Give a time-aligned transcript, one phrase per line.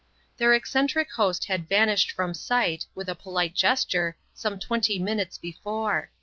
[0.37, 6.09] Their eccentric host had vanished from sight, with a polite gesture, some twenty minutes before.